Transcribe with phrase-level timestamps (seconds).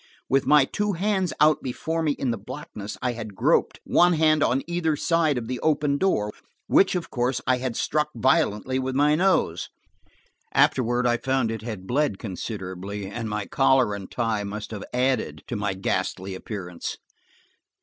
[0.27, 4.41] With my two hands out before me in the blackness I had groped, one hand
[4.41, 6.31] on either side of the open door,
[6.65, 9.69] which of course I had struck violently with my nose.
[10.55, 15.43] Afterward I found it had bled considerably, and my collar and tie must have added
[15.45, 16.97] to my ghastly appearance.